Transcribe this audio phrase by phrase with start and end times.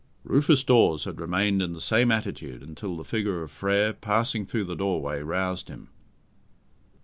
[0.23, 4.65] Rufus Dawes had remained in the same attitude until the figure of Frere, passing through
[4.65, 5.89] the doorway, roused him.